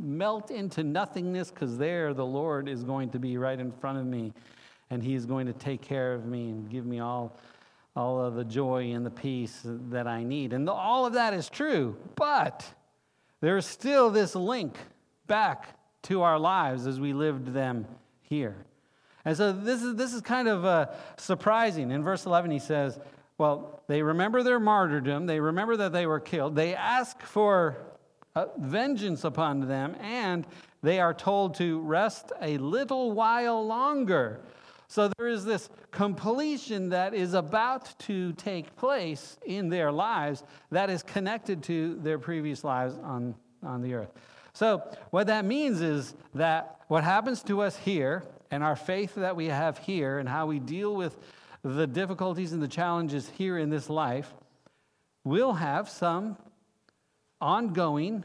[0.00, 4.06] melt into nothingness because there the Lord is going to be right in front of
[4.06, 4.32] me
[4.88, 7.36] and He is going to take care of me and give me all,
[7.94, 10.52] all of the joy and the peace that I need.
[10.52, 12.66] And the, all of that is true, but
[13.40, 14.76] there is still this link
[15.26, 17.86] back to our lives as we lived them
[18.22, 18.56] here.
[19.24, 20.86] And so this is, this is kind of uh,
[21.18, 21.90] surprising.
[21.90, 22.98] In verse 11, he says,
[23.36, 27.76] Well, they remember their martyrdom, they remember that they were killed, they ask for
[28.58, 30.46] vengeance upon them, and
[30.82, 34.40] they are told to rest a little while longer.
[34.88, 40.90] So there is this completion that is about to take place in their lives that
[40.90, 44.10] is connected to their previous lives on, on the earth.
[44.52, 49.36] So, what that means is that what happens to us here and our faith that
[49.36, 51.16] we have here and how we deal with
[51.62, 54.34] the difficulties and the challenges here in this life
[55.22, 56.36] will have some
[57.40, 58.24] ongoing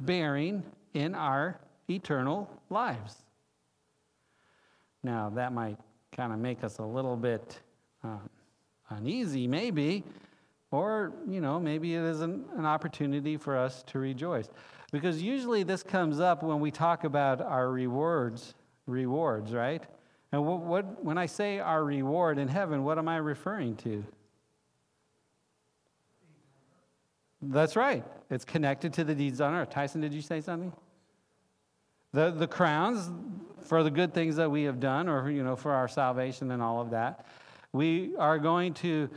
[0.00, 0.62] bearing
[0.94, 3.16] in our eternal lives.
[5.02, 5.78] Now, that might
[6.14, 7.60] kind of make us a little bit
[8.04, 8.28] um,
[8.90, 10.04] uneasy, maybe,
[10.70, 14.48] or, you know, maybe it is an, an opportunity for us to rejoice.
[14.92, 18.54] Because usually this comes up when we talk about our rewards,
[18.86, 19.82] rewards, right?
[20.30, 24.04] And what, what, when I say our reward in heaven, what am I referring to?
[27.42, 28.04] That's right.
[28.30, 29.70] It's connected to the deeds on earth.
[29.70, 30.72] Tyson, did you say something?
[32.12, 33.10] The, the crowns
[33.66, 36.62] for the good things that we have done, or you know, for our salvation and
[36.62, 37.26] all of that.
[37.72, 39.08] We are going to,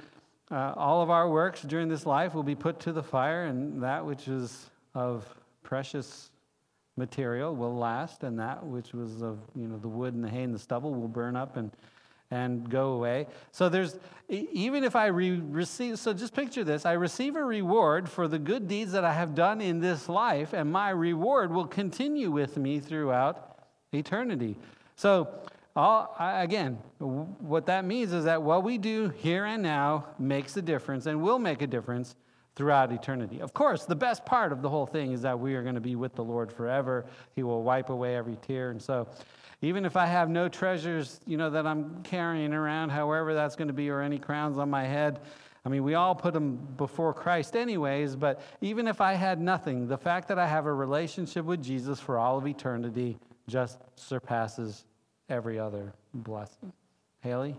[0.49, 3.83] uh, all of our works during this life will be put to the fire, and
[3.83, 5.27] that which is of
[5.61, 6.31] precious
[6.97, 10.43] material will last, and that which was of you know the wood and the hay
[10.43, 11.71] and the stubble will burn up and
[12.31, 13.27] and go away.
[13.51, 18.09] So there's even if I re- receive so just picture this, I receive a reward
[18.09, 21.67] for the good deeds that I have done in this life and my reward will
[21.67, 23.59] continue with me throughout
[23.93, 24.57] eternity.
[24.95, 25.27] So
[25.75, 30.61] all, again, what that means is that what we do here and now makes a
[30.61, 32.15] difference and will make a difference
[32.55, 33.41] throughout eternity.
[33.41, 35.81] Of course, the best part of the whole thing is that we are going to
[35.81, 37.05] be with the Lord forever.
[37.35, 38.71] He will wipe away every tear.
[38.71, 39.07] And so,
[39.61, 43.67] even if I have no treasures, you know, that I'm carrying around, however that's going
[43.67, 45.19] to be, or any crowns on my head,
[45.65, 49.87] I mean, we all put them before Christ, anyways, but even if I had nothing,
[49.87, 54.85] the fact that I have a relationship with Jesus for all of eternity just surpasses
[55.27, 56.71] every other blessing.
[57.21, 57.55] Haley?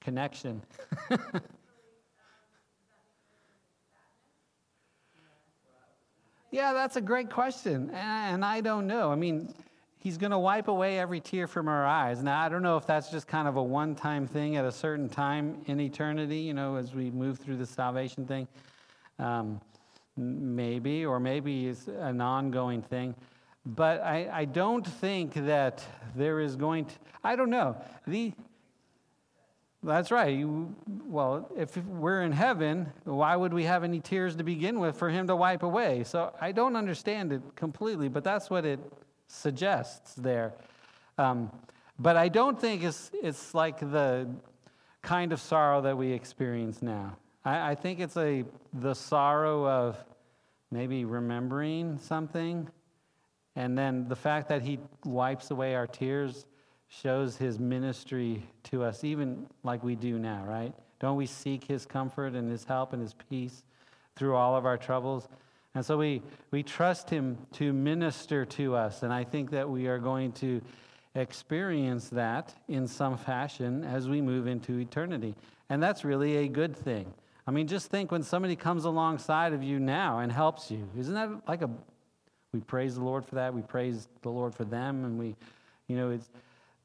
[0.00, 0.62] Connection.
[6.50, 7.90] yeah, that's a great question.
[7.90, 9.10] And I don't know.
[9.12, 9.54] I mean,
[9.98, 12.22] he's going to wipe away every tear from our eyes.
[12.22, 14.72] Now, I don't know if that's just kind of a one time thing at a
[14.72, 18.48] certain time in eternity, you know, as we move through the salvation thing.
[19.18, 19.60] Um,
[20.16, 23.14] maybe, or maybe it's an ongoing thing.
[23.66, 25.84] But I, I don't think that
[26.16, 27.76] there is going to, I don't know.
[28.06, 28.32] The,
[29.82, 30.36] that's right.
[30.36, 30.74] You,
[31.06, 35.08] well, if we're in heaven, why would we have any tears to begin with for
[35.08, 36.04] him to wipe away?
[36.04, 38.80] So I don't understand it completely, but that's what it
[39.26, 40.52] suggests there.
[41.16, 41.50] Um,
[41.98, 44.28] but I don't think it's, it's like the
[45.02, 47.16] kind of sorrow that we experience now.
[47.44, 49.96] I, I think it's a, the sorrow of
[50.70, 52.68] maybe remembering something,
[53.56, 56.46] and then the fact that he wipes away our tears
[56.90, 60.74] shows his ministry to us, even like we do now, right?
[60.98, 63.62] Don't we seek his comfort and his help and his peace
[64.16, 65.28] through all of our troubles?
[65.74, 69.04] And so we, we trust him to minister to us.
[69.04, 70.60] And I think that we are going to
[71.14, 75.36] experience that in some fashion as we move into eternity.
[75.68, 77.14] And that's really a good thing.
[77.46, 80.88] I mean, just think when somebody comes alongside of you now and helps you.
[80.98, 81.70] Isn't that like a,
[82.52, 83.54] we praise the Lord for that?
[83.54, 85.04] We praise the Lord for them.
[85.04, 85.36] And we,
[85.86, 86.28] you know, it's,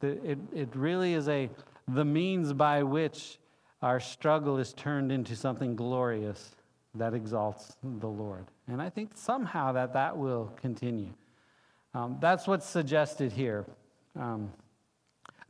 [0.06, 1.50] it, it really is a,
[1.88, 3.40] the means by which
[3.82, 6.56] our struggle is turned into something glorious
[6.96, 8.46] that exalts the Lord.
[8.68, 11.14] And I think somehow that that will continue.
[11.94, 13.66] Um, that's what's suggested here.
[14.20, 14.52] Um,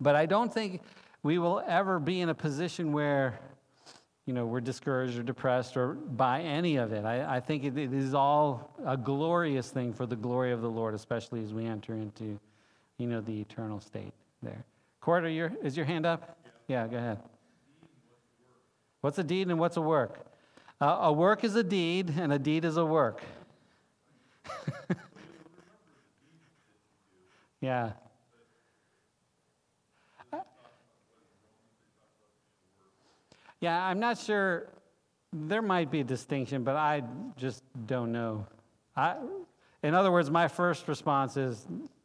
[0.01, 0.81] but I don't think
[1.23, 3.39] we will ever be in a position where,
[4.25, 7.05] you know, we're discouraged or depressed or by any of it.
[7.05, 10.69] I, I think it, it is all a glorious thing for the glory of the
[10.69, 12.39] Lord, especially as we enter into,
[12.97, 14.65] you know, the eternal state there.
[15.01, 16.37] Court, your, is your hand up?
[16.67, 17.19] Yeah, yeah go ahead.
[19.01, 20.25] What's a deed and what's a work?
[20.81, 23.21] Uh, a work is a deed, and a deed is a work.
[27.61, 27.91] yeah.
[33.61, 34.67] Yeah, I'm not sure.
[35.31, 37.03] There might be a distinction, but I
[37.37, 38.45] just don't know.
[38.95, 39.15] I,
[39.81, 41.65] in other words, my first response is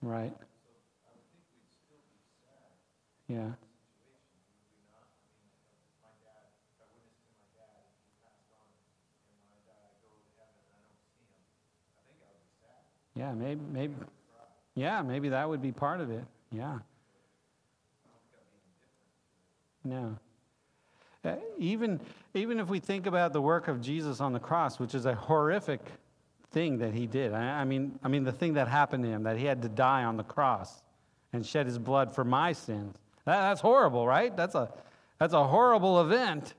[0.00, 0.32] Right.
[3.28, 3.50] Yeah.
[13.14, 13.94] Yeah, maybe, maybe,
[14.76, 16.24] yeah, maybe that would be part of it.
[16.52, 16.78] Yeah.
[19.84, 20.16] No.
[21.24, 22.00] Uh, even,
[22.34, 25.16] even if we think about the work of Jesus on the cross, which is a
[25.16, 25.80] horrific
[26.50, 27.32] thing that he did.
[27.32, 30.04] I, mean, I mean, the thing that happened to him, that he had to die
[30.04, 30.82] on the cross
[31.32, 32.96] and shed his blood for my sins.
[33.24, 34.34] That, that's horrible, right?
[34.34, 34.72] That's a,
[35.18, 36.54] that's a horrible event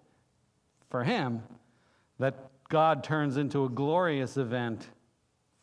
[0.89, 1.41] for him
[2.19, 2.35] that
[2.69, 4.87] God turns into a glorious event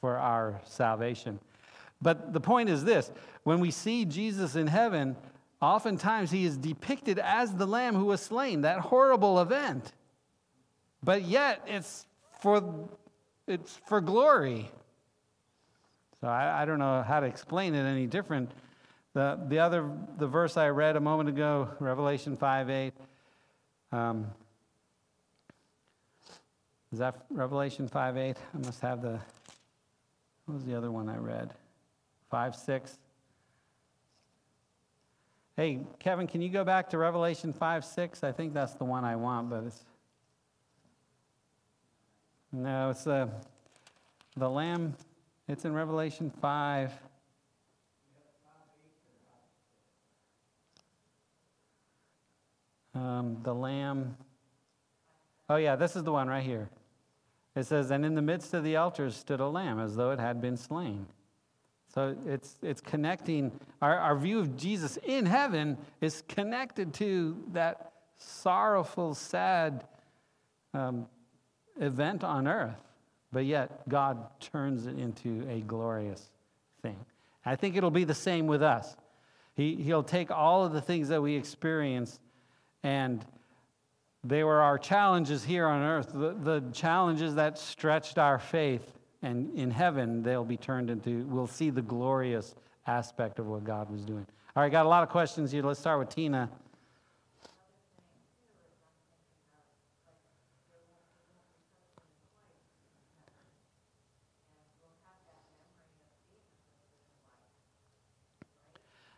[0.01, 1.39] for our salvation.
[2.03, 3.11] But the point is this
[3.45, 5.17] when we see Jesus in heaven,
[5.63, 9.93] oftentimes he is depicted as the lamb who was slain, that horrible event.
[11.03, 12.07] But yet it's
[12.41, 12.89] for
[13.47, 14.71] it's for glory.
[16.21, 18.51] So I, I don't know how to explain it any different.
[19.13, 22.93] The, the other the verse I read a moment ago, Revelation 5 8.
[23.93, 24.27] Um,
[26.93, 28.37] is that Revelation 5 8?
[28.55, 29.21] I must have the.
[30.47, 31.53] What was the other one I read?
[32.31, 32.99] 5 6.
[35.57, 38.23] Hey, Kevin, can you go back to Revelation 5 6?
[38.23, 39.85] I think that's the one I want, but it's.
[42.53, 43.29] No, it's the,
[44.37, 44.95] the Lamb.
[45.49, 46.93] It's in Revelation 5.
[52.95, 54.17] Um, the Lamb.
[55.49, 56.69] Oh, yeah, this is the one right here.
[57.55, 60.21] It says, And in the midst of the altars stood a lamb as though it
[60.21, 61.07] had been slain.
[61.95, 67.93] So it's, it's connecting, our, our view of Jesus in heaven is connected to that
[68.19, 69.85] sorrowful, sad
[70.75, 71.07] um,
[71.81, 72.83] event on earth,
[73.33, 76.31] but yet God turns it into a glorious
[76.83, 76.97] thing.
[77.45, 78.97] I think it'll be the same with us.
[79.55, 82.19] He, he'll take all of the things that we experience,
[82.83, 83.25] and
[84.25, 88.93] they were our challenges here on earth, the, the challenges that stretched our faith.
[89.23, 92.55] And in heaven, they'll be turned into, we'll see the glorious
[92.87, 94.27] aspect of what God was doing.
[94.55, 95.63] All right, got a lot of questions here.
[95.63, 96.51] Let's start with Tina.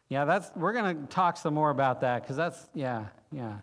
[0.08, 3.58] Yeah, that's we're going to talk some more about that because that's yeah, yeah.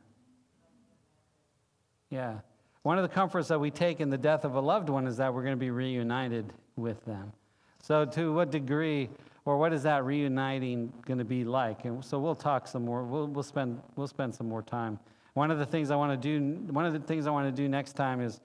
[2.09, 2.39] Yeah.
[2.83, 5.17] One of the comforts that we take in the death of a loved one is
[5.17, 7.33] that we're going to be reunited with them.
[7.81, 9.09] So to what degree
[9.43, 11.85] or what is that reuniting going to be like?
[11.85, 13.03] And so we'll talk some more.
[13.03, 14.99] We'll, we'll spend we'll spend some more time.
[15.33, 17.61] One of the things I want to do one of the things I want to
[17.61, 18.39] do next time is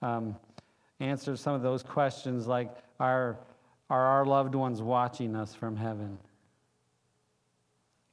[0.00, 0.34] um,
[1.00, 3.38] answer some of those questions like are
[3.90, 6.18] are our loved ones watching us from heaven?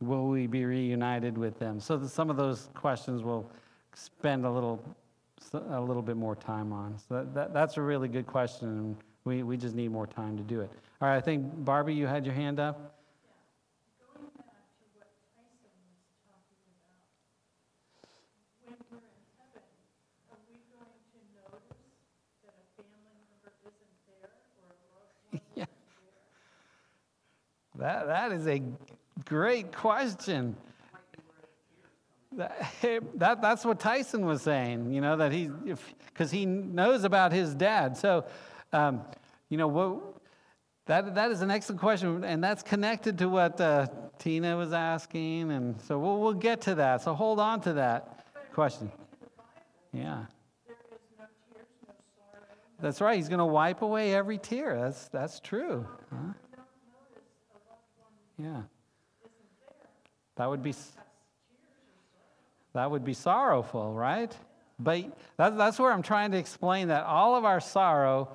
[0.01, 1.79] Will we be reunited with them?
[1.79, 3.49] So some of those questions we'll
[3.93, 4.83] spend a little,
[5.53, 6.97] a little bit more time on.
[6.97, 10.37] So that, that, that's a really good question, and we, we just need more time
[10.37, 10.71] to do it.
[11.01, 12.97] All right, I think, Barbie, you had your hand up.
[25.55, 25.65] Yeah.
[27.79, 28.61] That, that is a
[29.25, 30.55] Great question.
[32.33, 32.65] That,
[33.15, 35.49] that, that's what Tyson was saying, you know, that he,
[36.05, 37.97] because he knows about his dad.
[37.97, 38.25] So,
[38.71, 39.01] um,
[39.49, 40.01] you know, what,
[40.85, 45.51] that, that is an excellent question, and that's connected to what uh, Tina was asking,
[45.51, 47.01] and so we'll, we'll get to that.
[47.01, 48.91] So hold on to that question.
[49.91, 50.25] Yeah.
[52.79, 53.17] That's right.
[53.17, 54.79] He's going to wipe away every tear.
[54.79, 55.85] That's, that's true.
[56.09, 56.33] Huh?
[58.39, 58.61] Yeah.
[60.41, 60.73] That would be
[62.73, 64.35] that would be sorrowful, right?
[64.79, 68.27] But that, that's where I'm trying to explain that all of our sorrow,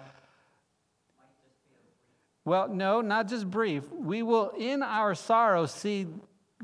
[2.44, 3.90] well, no, not just brief.
[3.90, 6.06] We will, in our sorrow, see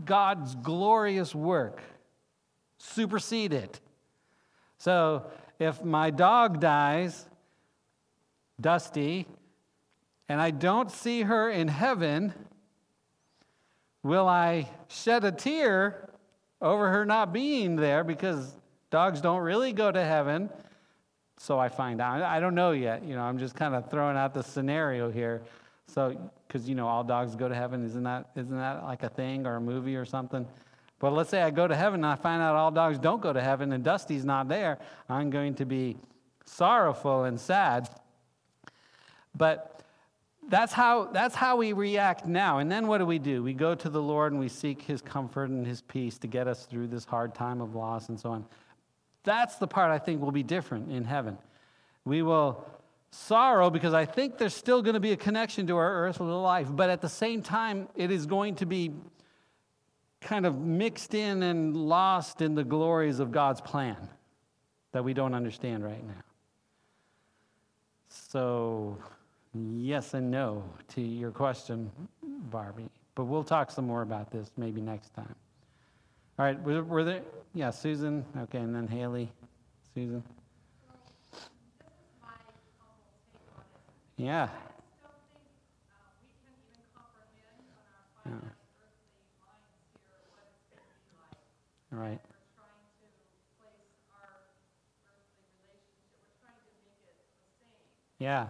[0.04, 1.82] God's glorious work
[2.78, 3.80] supersede it.
[4.78, 5.26] So
[5.58, 7.26] if my dog dies,
[8.60, 9.26] Dusty,
[10.28, 12.32] and I don't see her in heaven,
[14.02, 16.10] Will I shed a tear
[16.60, 18.52] over her not being there because
[18.90, 20.50] dogs don't really go to heaven?
[21.38, 22.22] So I find out.
[22.22, 23.04] I don't know yet.
[23.04, 25.42] You know, I'm just kind of throwing out the scenario here.
[25.86, 27.84] So, because you know, all dogs go to heaven.
[27.84, 30.46] Isn't that isn't that like a thing or a movie or something?
[30.98, 33.32] But let's say I go to heaven and I find out all dogs don't go
[33.32, 34.78] to heaven and Dusty's not there.
[35.08, 35.96] I'm going to be
[36.44, 37.88] sorrowful and sad.
[39.34, 39.71] But
[40.48, 42.58] that's how, that's how we react now.
[42.58, 43.42] And then what do we do?
[43.42, 46.48] We go to the Lord and we seek his comfort and his peace to get
[46.48, 48.44] us through this hard time of loss and so on.
[49.24, 51.38] That's the part I think will be different in heaven.
[52.04, 52.66] We will
[53.12, 56.68] sorrow because I think there's still going to be a connection to our earthly life,
[56.70, 58.90] but at the same time, it is going to be
[60.20, 64.08] kind of mixed in and lost in the glories of God's plan
[64.92, 66.22] that we don't understand right now.
[68.08, 68.98] So,
[69.54, 71.90] yes and no to your question,
[72.22, 72.88] Barbie.
[73.14, 75.34] But we'll talk some more about this maybe next time.
[76.38, 77.22] All right, were, were there?
[77.54, 78.24] Yeah, Susan.
[78.38, 79.30] Okay, and then Haley.
[79.94, 80.22] Susan.
[84.16, 84.48] Yeah.
[88.24, 88.32] Yeah.
[91.90, 92.20] Right.
[98.18, 98.46] Yeah.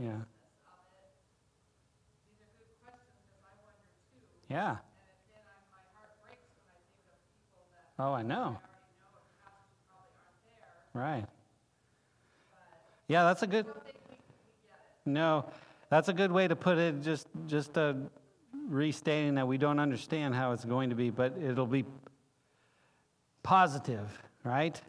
[0.00, 0.12] Yeah.
[4.48, 4.76] Yeah.
[7.98, 8.58] Oh, I know.
[10.94, 11.26] Right.
[13.08, 13.66] Yeah, that's a good.
[15.04, 15.46] No,
[15.90, 17.02] that's a good way to put it.
[17.02, 17.94] Just, just uh,
[18.68, 21.84] restating that we don't understand how it's going to be, but it'll be
[23.42, 24.06] positive,
[24.44, 24.80] right?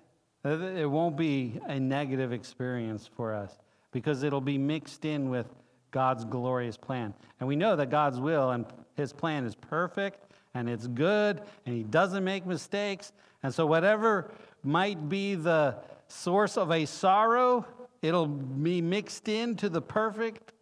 [0.43, 3.57] It won't be a negative experience for us
[3.91, 5.47] because it'll be mixed in with
[5.91, 7.13] God's glorious plan.
[7.39, 8.65] And we know that God's will and
[8.95, 13.11] His plan is perfect and it's good and He doesn't make mistakes.
[13.43, 14.31] And so, whatever
[14.63, 15.77] might be the
[16.07, 17.65] source of a sorrow,
[18.01, 20.53] it'll be mixed into the perfect,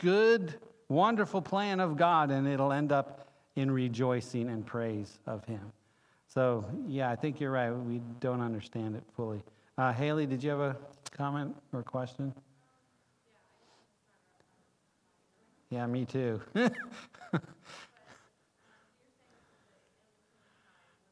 [0.00, 0.54] good,
[0.88, 5.72] wonderful plan of God and it'll end up in rejoicing and praise of Him.
[6.26, 7.70] So, yeah, I think you're right.
[7.70, 9.42] We don't understand it fully.
[9.78, 10.76] Uh, Haley, did you have a
[11.12, 12.34] comment or question?
[15.74, 16.40] Yeah, me too.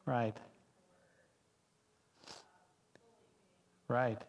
[0.05, 0.37] right.
[3.89, 4.21] Right.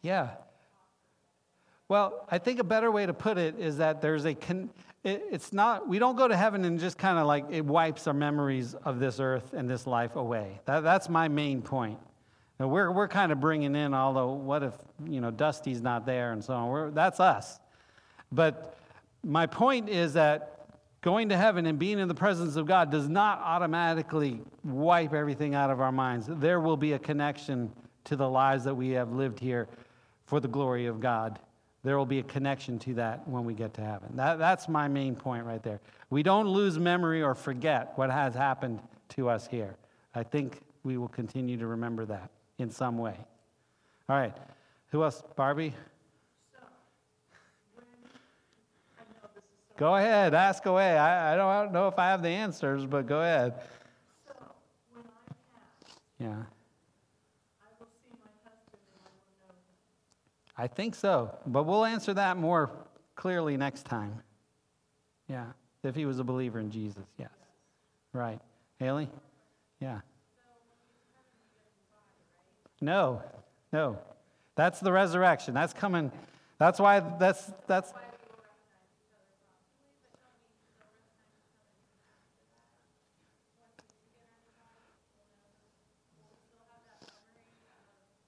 [0.00, 0.30] Yeah.
[1.86, 4.70] Well, I think a better way to put it is that there's a con-
[5.04, 8.06] it, it's not we don't go to heaven and just kind of like it wipes
[8.06, 10.62] our memories of this earth and this life away.
[10.64, 11.98] That, that's my main point.
[12.62, 14.72] Now we're we're kind of bringing in although what if
[15.04, 16.68] you know Dusty's not there and so on.
[16.68, 17.58] We're, that's us.
[18.30, 18.78] But
[19.24, 20.68] my point is that
[21.00, 25.56] going to heaven and being in the presence of God does not automatically wipe everything
[25.56, 26.28] out of our minds.
[26.30, 27.72] There will be a connection
[28.04, 29.66] to the lives that we have lived here
[30.26, 31.40] for the glory of God
[31.84, 34.10] there will be a connection to that when we get to heaven.
[34.14, 35.80] That, that's my main point right there.
[36.10, 38.80] We don't lose memory or forget what has happened
[39.16, 39.74] to us here.
[40.14, 43.16] I think we will continue to remember that in some way.
[44.08, 44.36] All right.
[44.90, 45.22] Who else?
[45.36, 45.74] Barbie?
[49.76, 50.96] Go ahead, ask away.
[50.96, 53.54] I, I, don't, I don't know if I have the answers, but go ahead.
[54.26, 54.34] So,
[56.20, 56.42] yeah.
[60.56, 62.70] I think so, but we'll answer that more
[63.16, 64.22] clearly next time.
[65.28, 65.46] Yeah,
[65.82, 67.30] if he was a believer in Jesus, yes.
[68.12, 68.40] Right.
[68.78, 69.08] Haley?
[69.80, 70.00] Yeah.
[72.82, 73.22] No,
[73.72, 73.96] no.
[74.56, 75.54] That's the resurrection.
[75.54, 76.12] That's coming.
[76.58, 77.94] That's why that's that's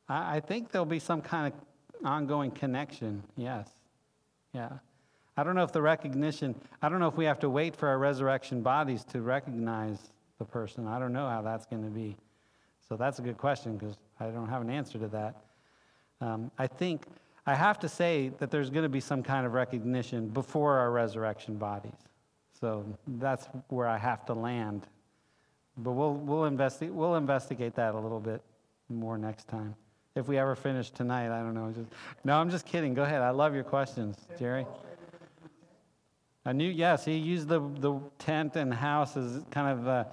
[0.06, 3.68] I, think there'll be some kind of ongoing connection, yes.
[4.52, 4.68] Yeah.
[5.36, 7.88] I don't know if the recognition, I don't know if we have to wait for
[7.88, 9.98] our resurrection bodies to recognize
[10.38, 10.86] the person.
[10.86, 12.16] I don't know how that's going to be.
[12.86, 15.36] So that's a good question because I don't have an answer to that.
[16.20, 17.04] Um, I think
[17.46, 20.90] I have to say that there's going to be some kind of recognition before our
[20.90, 21.92] resurrection bodies.
[22.58, 24.86] So that's where I have to land.
[25.76, 28.40] But we'll, we'll, investi- we'll investigate that a little bit
[28.88, 29.74] more next time.
[30.14, 31.72] If we ever finish tonight, I don't know.
[31.72, 31.90] Just,
[32.24, 32.94] no, I'm just kidding.
[32.94, 33.20] Go ahead.
[33.20, 34.64] I love your questions, Jerry.
[36.46, 40.04] I knew, yes, he used the, the tent and house as kind of uh,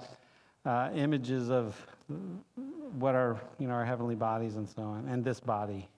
[0.68, 1.76] uh, images of
[2.98, 5.88] what are, you know, our heavenly bodies and so on, and this body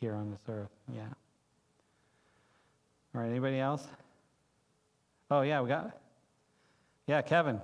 [0.00, 0.70] here on this earth.
[0.94, 1.02] Yeah.
[3.14, 3.86] All right, anybody else?
[5.30, 5.96] Oh, yeah, we got,
[7.06, 7.60] yeah, Kevin.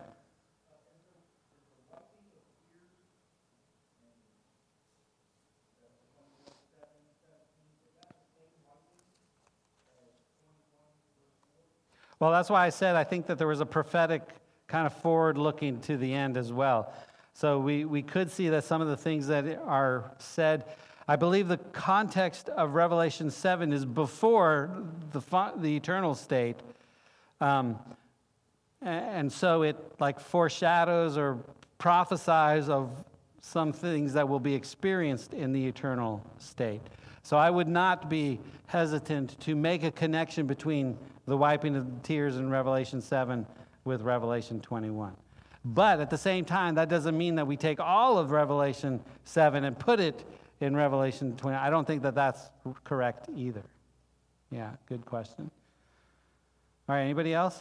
[12.21, 14.23] Well, that's why I said I think that there was a prophetic
[14.67, 16.93] kind of forward looking to the end as well.
[17.39, 20.65] So we, we could see that some of the things that are said,
[21.07, 24.83] I believe the context of Revelation 7 is before
[25.13, 25.23] the,
[25.57, 26.57] the eternal state.
[27.41, 27.79] Um,
[28.83, 31.39] and so it like foreshadows or
[31.79, 32.91] prophesies of
[33.41, 36.81] some things that will be experienced in the eternal state.
[37.23, 42.37] So I would not be hesitant to make a connection between the wiping of tears
[42.37, 43.47] in Revelation 7
[43.85, 45.15] with Revelation 21.
[45.65, 49.65] But at the same time, that doesn't mean that we take all of Revelation 7
[49.65, 50.25] and put it
[50.61, 51.57] in Revelation 20.
[51.57, 52.51] I don't think that that's
[52.85, 53.63] correct either.
[54.51, 55.51] Yeah, good question.
[56.89, 57.61] All right, anybody else?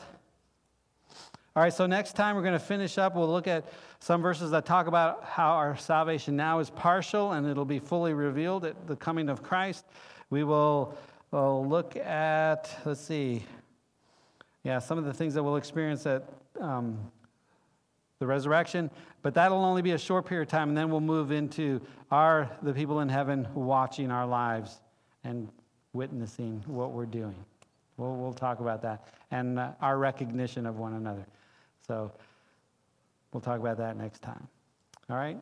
[1.55, 3.15] All right, so next time we're going to finish up.
[3.15, 3.65] We'll look at
[3.99, 8.13] some verses that talk about how our salvation now is partial and it'll be fully
[8.13, 9.85] revealed at the coming of Christ.
[10.29, 10.95] We will
[11.31, 13.43] we'll look at, let's see,
[14.63, 16.23] yeah, some of the things that we'll experience at
[16.59, 16.99] um,
[18.19, 18.89] the resurrection,
[19.21, 22.49] but that'll only be a short period of time, and then we'll move into are
[22.61, 24.79] the people in heaven watching our lives
[25.23, 25.49] and
[25.93, 27.35] witnessing what we're doing.
[27.97, 31.25] We'll, we'll talk about that and uh, our recognition of one another.
[31.85, 32.11] So
[33.33, 34.47] we'll talk about that next time.
[35.09, 35.41] All right?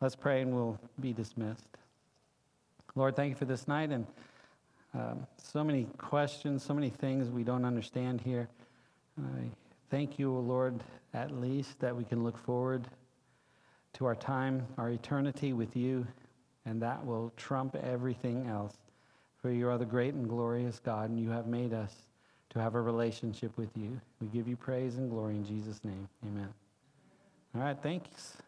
[0.00, 1.68] Let's pray and we'll be dismissed.
[2.94, 4.06] Lord, thank you for this night and
[4.94, 8.48] um, so many questions, so many things we don't understand here.
[9.18, 9.50] I
[9.92, 10.82] thank you, Lord,
[11.12, 12.88] at least that we can look forward
[13.92, 16.06] to our time, our eternity with you,
[16.64, 18.74] and that will trump everything else.
[19.42, 21.94] For you are the great and glorious God, and you have made us
[22.50, 24.00] to have a relationship with you.
[24.18, 26.08] We give you praise and glory in Jesus' name.
[26.24, 26.48] Amen.
[27.54, 28.38] All right, thanks.